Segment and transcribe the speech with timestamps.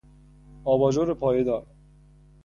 [0.63, 1.65] آباژور پایه دار